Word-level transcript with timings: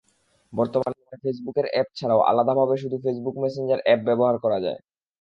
বর্তমানে 0.53 0.99
ফেসবুকের 1.23 1.65
অ্যাপ 1.69 1.87
ছাড়াও 1.97 2.25
আলাদাভাবে 2.29 2.75
শুধু 2.83 2.97
ফেসবুক 3.03 3.35
মেসেঞ্জার 3.43 3.83
অ্যাপ 3.83 3.99
ব্যবহার 4.07 4.35
করা 4.43 4.57
যায়। 4.65 4.79